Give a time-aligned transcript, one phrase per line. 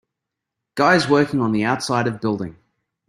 [0.73, 2.57] Guys working on the outside of building